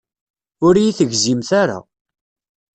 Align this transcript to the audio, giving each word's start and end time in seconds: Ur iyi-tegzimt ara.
Ur 0.65 0.73
iyi-tegzimt 0.77 1.49
ara. 1.61 1.77